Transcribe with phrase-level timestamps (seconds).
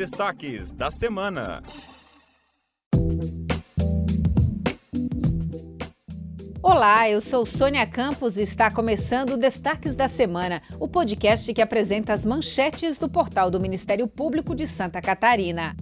[0.00, 1.62] destaques da semana.
[6.62, 11.60] Olá, eu sou Sônia Campos e está começando o Destaques da Semana, o podcast que
[11.60, 15.76] apresenta as manchetes do portal do Ministério Público de Santa Catarina.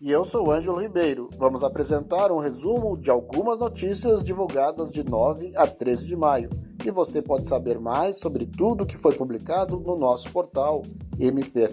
[0.00, 1.28] E eu sou Ângelo Ribeiro.
[1.36, 6.48] Vamos apresentar um resumo de algumas notícias divulgadas de 9 a 13 de maio.
[6.84, 10.82] E você pode saber mais sobre tudo que foi publicado no nosso portal
[11.18, 11.68] mpsc.mp.br.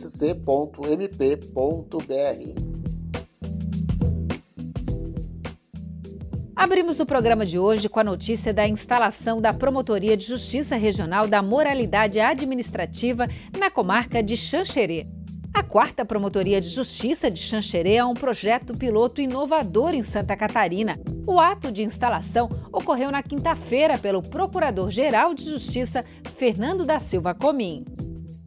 [6.56, 11.28] Abrimos o programa de hoje com a notícia da instalação da Promotoria de Justiça Regional
[11.28, 13.28] da Moralidade Administrativa
[13.60, 15.06] na comarca de Xanxerê.
[15.54, 21.00] A quarta Promotoria de Justiça de Xanxerê é um projeto piloto inovador em Santa Catarina.
[21.28, 26.06] O ato de instalação ocorreu na quinta-feira pelo Procurador-Geral de Justiça,
[26.38, 27.84] Fernando da Silva Comim.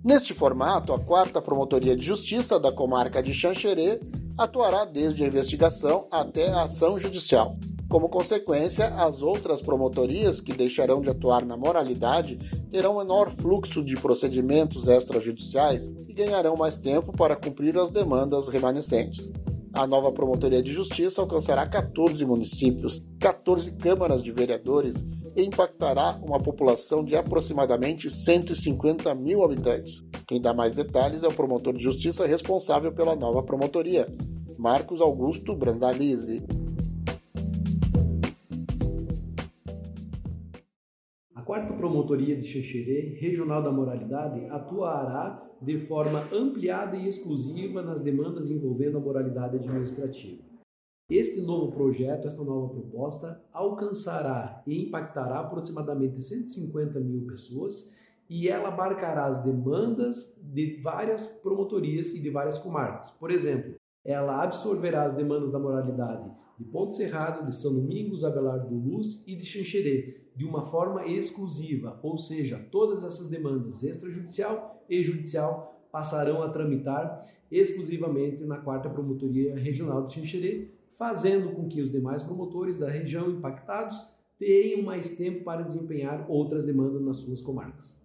[0.04, 4.00] Neste formato, a quarta Promotoria de Justiça da comarca de Xanxerê
[4.38, 7.56] atuará desde a investigação até a ação judicial.
[7.88, 12.38] Como consequência, as outras promotorias que deixarão de atuar na moralidade
[12.70, 19.32] terão menor fluxo de procedimentos extrajudiciais e ganharão mais tempo para cumprir as demandas remanescentes.
[19.78, 25.04] A nova Promotoria de Justiça alcançará 14 municípios, 14 câmaras de vereadores
[25.36, 30.04] e impactará uma população de aproximadamente 150 mil habitantes.
[30.26, 34.12] Quem dá mais detalhes é o promotor de justiça responsável pela nova promotoria,
[34.58, 36.42] Marcos Augusto Brandalize.
[41.48, 48.50] quarta Promotoria de Xanxerê, Regional da Moralidade, atuará de forma ampliada e exclusiva nas demandas
[48.50, 50.42] envolvendo a moralidade administrativa.
[51.10, 57.90] Este novo projeto, esta nova proposta, alcançará e impactará aproximadamente 150 mil pessoas
[58.28, 63.10] e ela abarcará as demandas de várias promotorias e de várias comarcas.
[63.12, 63.74] Por exemplo,
[64.04, 69.22] ela absorverá as demandas da moralidade de Ponte Serrado, de São Domingos, Abelardo do Luz
[69.26, 75.78] e de Xanxerê, de uma forma exclusiva, ou seja, todas essas demandas extrajudicial e judicial
[75.90, 80.68] passarão a tramitar exclusivamente na quarta Promotoria Regional de Xanxerê,
[80.98, 84.04] fazendo com que os demais promotores da região impactados
[84.38, 87.96] tenham mais tempo para desempenhar outras demandas nas suas comarcas.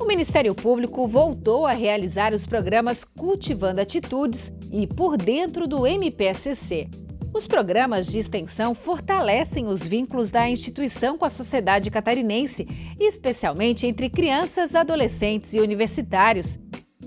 [0.00, 7.05] O Ministério Público voltou a realizar os programas Cultivando Atitudes e Por Dentro do MPSC.
[7.36, 12.66] Os programas de extensão fortalecem os vínculos da instituição com a sociedade catarinense,
[12.98, 16.58] especialmente entre crianças, adolescentes e universitários.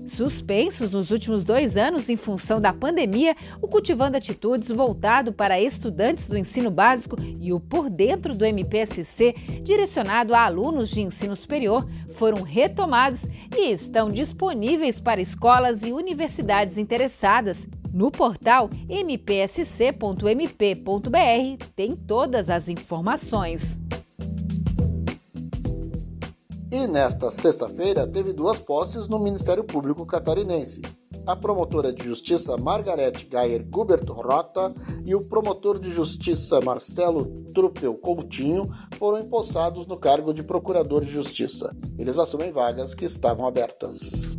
[0.06, 6.28] Suspensos nos últimos dois anos em função da pandemia, o Cultivando Atitudes, voltado para estudantes
[6.28, 11.84] do ensino básico, e o Por Dentro do MPSC, direcionado a alunos de ensino superior,
[12.14, 17.68] foram retomados e estão disponíveis para escolas e universidades interessadas.
[17.92, 19.64] No portal mpsc.mp.br
[21.74, 23.78] tem todas as informações.
[26.70, 30.82] E nesta sexta-feira teve duas posses no Ministério Público Catarinense.
[31.26, 34.72] A promotora de justiça Margarete Gayer Gubert Rota
[35.04, 41.10] e o promotor de justiça Marcelo Trupel Coutinho foram empossados no cargo de procurador de
[41.10, 41.76] justiça.
[41.98, 44.38] Eles assumem vagas que estavam abertas.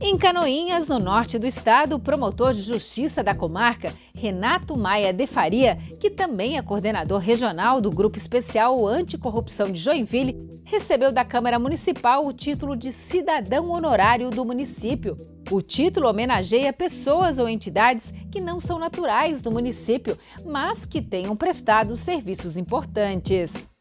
[0.00, 5.26] Em Canoinhas, no norte do estado, o promotor de justiça da comarca, Renato Maia de
[5.26, 11.58] Faria, que também é coordenador regional do Grupo Especial Anticorrupção de Joinville, recebeu da Câmara
[11.58, 15.16] Municipal o título de Cidadão Honorário do município.
[15.50, 21.36] O título homenageia pessoas ou entidades que não são naturais do município, mas que tenham
[21.36, 23.73] prestado serviços importantes.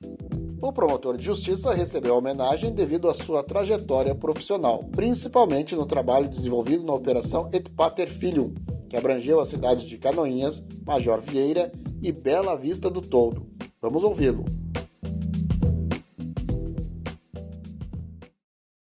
[0.63, 6.29] O promotor de justiça recebeu a homenagem devido à sua trajetória profissional, principalmente no trabalho
[6.29, 8.53] desenvolvido na Operação Et Pater Filium,
[8.90, 11.69] que abrangeu as cidades de Canoinhas, Major Vieira
[12.02, 13.46] e Bela Vista do Toldo.
[13.81, 14.46] Vamos ouvi-lo.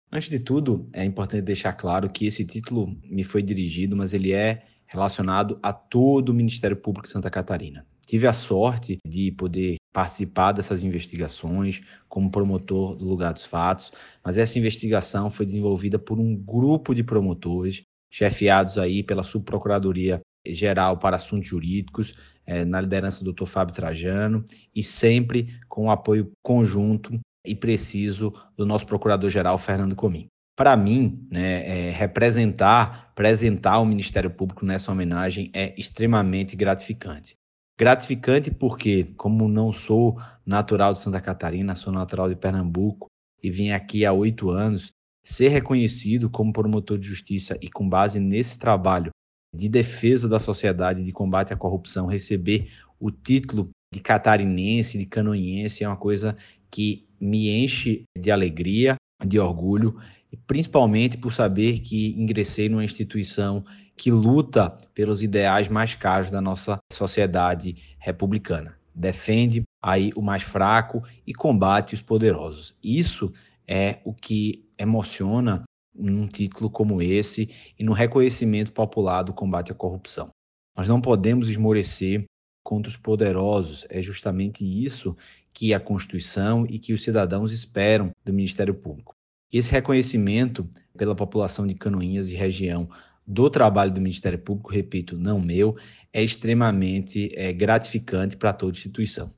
[0.10, 4.32] Antes de tudo, é importante deixar claro que esse título me foi dirigido, mas ele
[4.32, 7.86] é relacionado a todo o Ministério Público de Santa Catarina.
[8.06, 13.92] Tive a sorte de poder participar dessas investigações como promotor do lugar dos fatos,
[14.24, 17.82] mas essa investigação foi desenvolvida por um grupo de promotores,
[18.12, 22.14] chefiados aí pela Subprocuradoria Geral para Assuntos Jurídicos,
[22.46, 23.46] eh, na liderança do Dr.
[23.46, 30.28] Fábio Trajano, e sempre com o apoio conjunto e preciso do nosso Procurador-Geral, Fernando Comim.
[30.56, 37.36] Para mim, né, é, representar, apresentar o Ministério Público nessa homenagem é extremamente gratificante.
[37.78, 43.08] Gratificante porque, como não sou natural de Santa Catarina, sou natural de Pernambuco
[43.44, 44.92] e vim aqui há oito anos,
[45.26, 49.12] ser reconhecido como promotor de justiça e com base nesse trabalho
[49.54, 55.84] de defesa da sociedade, de combate à corrupção, receber o título de catarinense, de canoiense,
[55.84, 56.38] é uma coisa
[56.72, 58.96] que me enche de alegria,
[59.26, 60.00] de orgulho,
[60.48, 66.78] principalmente por saber que ingressei numa instituição que luta pelos ideais mais caros da nossa
[66.92, 68.78] sociedade republicana.
[68.94, 72.76] Defende aí o mais fraco e combate os poderosos.
[72.84, 73.32] Isso
[73.68, 75.64] é o que emociona
[75.94, 77.50] num título como esse
[77.80, 80.30] e no reconhecimento popular do combate à corrupção.
[80.78, 82.26] Nós não podemos esmorecer
[82.64, 83.86] contra os poderosos.
[83.90, 85.16] É justamente isso
[85.54, 89.14] que a Constituição e que os cidadãos esperam do Ministério Público.
[89.52, 92.90] Esse reconhecimento pela população de Canoinhas e região
[93.26, 95.76] do trabalho do Ministério Público, repito, não meu,
[96.14, 99.34] é extremamente é, gratificante para toda instituição.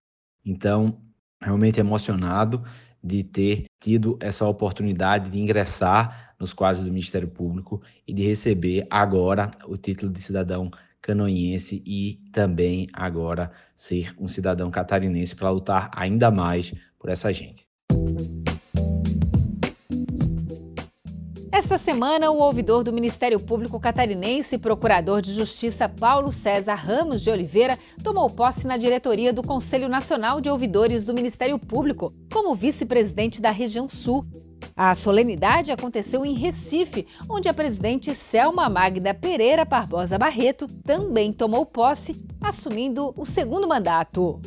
[0.46, 1.02] Então,
[1.42, 2.64] realmente emocionado
[3.04, 8.86] de ter tido essa oportunidade de ingressar nos quadros do Ministério Público e de receber
[8.90, 10.70] agora o título de cidadão
[11.02, 17.67] canoiense e também agora ser um cidadão catarinense para lutar ainda mais por essa gente.
[21.58, 27.24] Esta semana, o ouvidor do Ministério Público Catarinense e procurador de Justiça Paulo César Ramos
[27.24, 32.54] de Oliveira tomou posse na diretoria do Conselho Nacional de Ouvidores do Ministério Público, como
[32.54, 34.24] vice-presidente da região Sul.
[34.76, 41.66] A solenidade aconteceu em Recife, onde a presidente Selma Magda Pereira Barbosa Barreto também tomou
[41.66, 44.40] posse, assumindo o segundo mandato.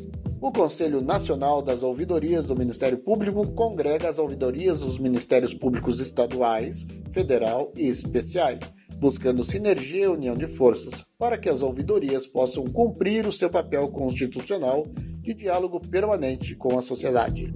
[0.43, 6.87] O Conselho Nacional das Ouvidorias do Ministério Público congrega as ouvidorias dos Ministérios Públicos Estaduais,
[7.13, 8.61] Federal e Especiais,
[8.99, 13.89] buscando sinergia e união de forças, para que as ouvidorias possam cumprir o seu papel
[13.89, 14.87] constitucional
[15.21, 17.53] de diálogo permanente com a sociedade.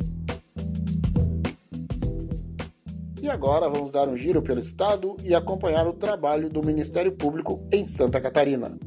[3.23, 7.67] E agora vamos dar um giro pelo Estado e acompanhar o trabalho do Ministério Público
[7.73, 8.79] em Santa Catarina.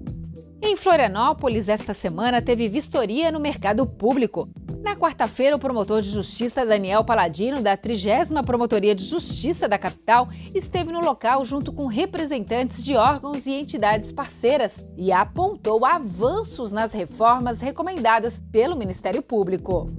[0.60, 4.50] Em Florianópolis, esta semana teve vistoria no mercado público.
[4.82, 10.30] Na quarta-feira, o promotor de justiça Daniel Paladino, da 30 Promotoria de Justiça da capital,
[10.56, 16.92] esteve no local junto com representantes de órgãos e entidades parceiras e apontou avanços nas
[16.92, 19.92] reformas recomendadas pelo Ministério Público.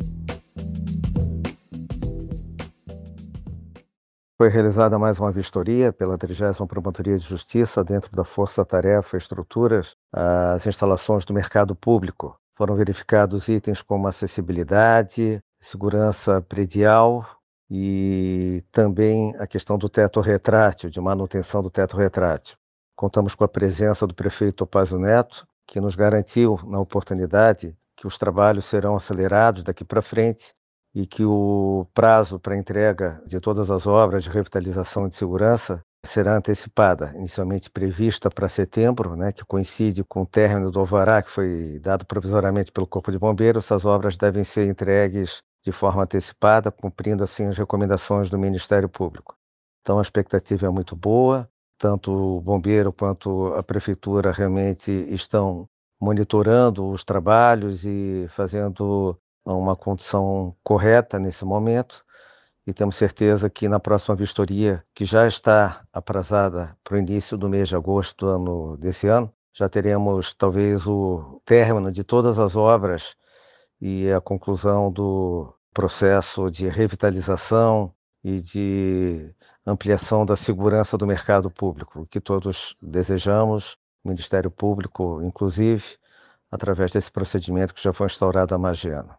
[4.40, 9.96] Foi realizada mais uma vistoria pela 30 Promotoria de Justiça dentro da Força Tarefa Estruturas,
[10.12, 12.38] as instalações do mercado público.
[12.56, 17.26] Foram verificados itens como acessibilidade, segurança predial
[17.68, 22.56] e também a questão do teto retrátil, de manutenção do teto retrátil.
[22.94, 28.16] Contamos com a presença do prefeito Opazio Neto, que nos garantiu na oportunidade que os
[28.16, 30.54] trabalhos serão acelerados daqui para frente
[30.98, 36.36] e que o prazo para entrega de todas as obras de revitalização de segurança será
[36.36, 41.78] antecipada, inicialmente prevista para setembro, né, que coincide com o término do alvará que foi
[41.78, 43.66] dado provisoriamente pelo Corpo de Bombeiros.
[43.66, 49.36] Essas obras devem ser entregues de forma antecipada, cumprindo assim as recomendações do Ministério Público.
[49.82, 51.48] Então a expectativa é muito boa,
[51.78, 55.64] tanto o bombeiro quanto a prefeitura realmente estão
[56.00, 59.16] monitorando os trabalhos e fazendo
[59.54, 62.04] uma condição correta nesse momento
[62.66, 67.48] e temos certeza que na próxima vistoria, que já está aprazada para o início do
[67.48, 72.56] mês de agosto do ano, desse ano, já teremos talvez o término de todas as
[72.56, 73.16] obras
[73.80, 82.06] e a conclusão do processo de revitalização e de ampliação da segurança do mercado público,
[82.10, 85.96] que todos desejamos, o Ministério Público, inclusive,
[86.50, 89.14] através desse procedimento que já foi instaurado há mais de ano.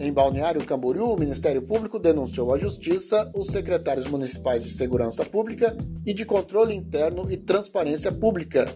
[0.00, 5.76] Em Balneário Camboriú, o Ministério Público denunciou à Justiça os secretários municipais de Segurança Pública
[6.06, 8.66] e de Controle Interno e Transparência Pública.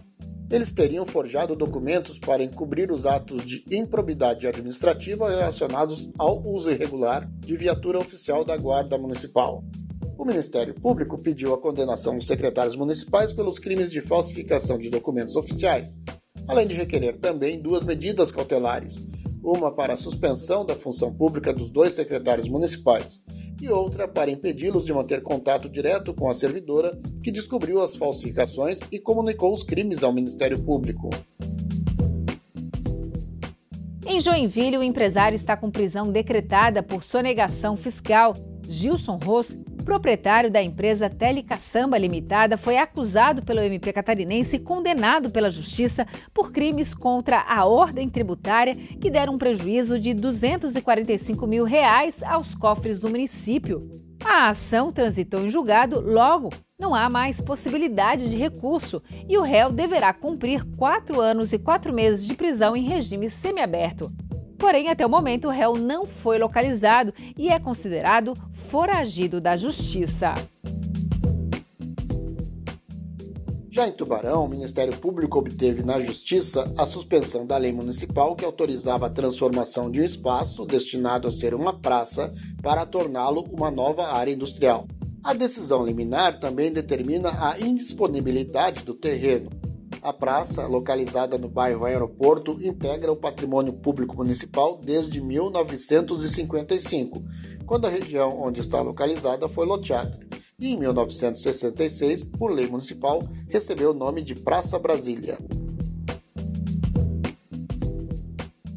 [0.51, 7.27] Eles teriam forjado documentos para encobrir os atos de improbidade administrativa relacionados ao uso irregular
[7.39, 9.63] de viatura oficial da Guarda Municipal.
[10.15, 15.35] O Ministério Público pediu a condenação dos secretários municipais pelos crimes de falsificação de documentos
[15.35, 15.97] oficiais,
[16.47, 19.01] além de requerer também duas medidas cautelares,
[19.43, 23.23] uma para a suspensão da função pública dos dois secretários municipais
[23.61, 28.79] e outra para impedi-los de manter contato direto com a servidora que descobriu as falsificações
[28.91, 31.09] e comunicou os crimes ao Ministério Público.
[34.05, 38.33] Em Joinville, o empresário está com prisão decretada por sonegação fiscal.
[38.67, 45.51] Gilson Ross proprietário da empresa Telecaçamba Limitada, foi acusado pelo MP catarinense e condenado pela
[45.51, 52.23] Justiça por crimes contra a ordem tributária que deram um prejuízo de 245 mil reais
[52.23, 53.87] aos cofres do município.
[54.25, 56.49] A ação transitou em julgado, logo
[56.79, 61.93] não há mais possibilidade de recurso e o réu deverá cumprir quatro anos e quatro
[61.93, 64.11] meses de prisão em regime semiaberto.
[64.63, 68.33] Porém, até o momento, o réu não foi localizado e é considerado
[68.69, 70.33] foragido da justiça.
[73.69, 78.45] Já em Tubarão, o Ministério Público obteve na Justiça a suspensão da lei municipal que
[78.45, 84.13] autorizava a transformação de um espaço destinado a ser uma praça para torná-lo uma nova
[84.13, 84.87] área industrial.
[85.21, 89.49] A decisão liminar também determina a indisponibilidade do terreno,
[90.01, 97.23] a praça, localizada no bairro Aeroporto, integra o patrimônio público municipal desde 1955,
[97.65, 100.19] quando a região onde está localizada foi loteada.
[100.59, 105.37] E em 1966, por lei municipal, recebeu o nome de Praça Brasília.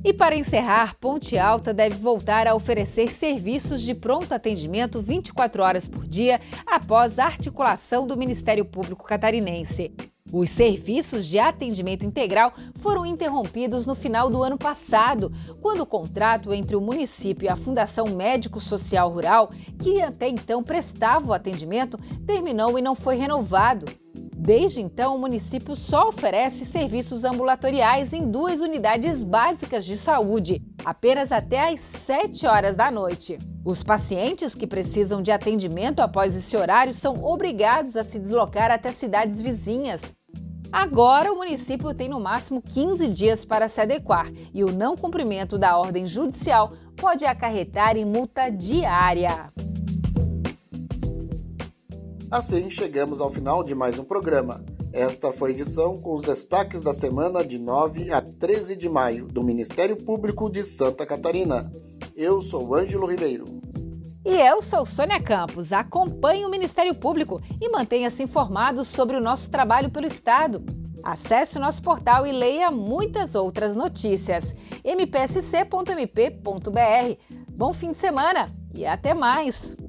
[0.07, 5.89] E para encerrar, Ponte Alta deve voltar a oferecer serviços de pronto atendimento 24 horas
[5.89, 9.93] por dia após a articulação do Ministério Público Catarinense.
[10.33, 16.53] Os serviços de atendimento integral foram interrompidos no final do ano passado, quando o contrato
[16.53, 21.99] entre o município e a Fundação Médico Social Rural, que até então prestava o atendimento,
[22.27, 23.87] terminou e não foi renovado.
[24.39, 31.33] Desde então, o município só oferece serviços ambulatoriais em duas unidades básicas de saúde, apenas
[31.33, 33.39] até às 7 horas da noite.
[33.65, 38.91] Os pacientes que precisam de atendimento após esse horário são obrigados a se deslocar até
[38.91, 40.15] cidades vizinhas.
[40.71, 45.57] Agora, o município tem no máximo 15 dias para se adequar e o não cumprimento
[45.57, 49.51] da ordem judicial pode acarretar em multa diária.
[52.31, 54.65] Assim, chegamos ao final de mais um programa.
[54.93, 59.27] Esta foi a edição com os destaques da semana de 9 a 13 de maio
[59.27, 61.71] do Ministério Público de Santa Catarina.
[62.17, 63.45] Eu sou Ângelo Ribeiro.
[64.25, 65.73] E eu sou Sônia Campos.
[65.73, 70.65] Acompanhe o Ministério Público e mantenha-se informado sobre o nosso trabalho pelo Estado.
[71.05, 74.53] Acesse o nosso portal e leia muitas outras notícias.
[74.85, 76.41] mpsc.mp.br.
[77.49, 79.86] Bom fim de semana e até mais!